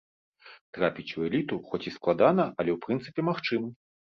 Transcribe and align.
Трапіць 0.77 1.13
у 1.19 1.27
эліту, 1.27 1.59
хоць 1.73 1.81
і 1.91 1.95
складана, 1.99 2.49
але 2.59 2.69
ў 2.73 2.77
прынцыпе 2.87 3.21
магчыма. 3.33 3.67